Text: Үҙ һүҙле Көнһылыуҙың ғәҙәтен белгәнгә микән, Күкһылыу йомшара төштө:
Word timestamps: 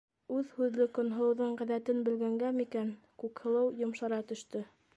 Үҙ 0.35 0.47
һүҙле 0.59 0.85
Көнһылыуҙың 0.97 1.51
ғәҙәтен 1.59 2.01
белгәнгә 2.07 2.51
микән, 2.57 2.89
Күкһылыу 3.25 3.69
йомшара 3.83 4.23
төштө: 4.33 4.65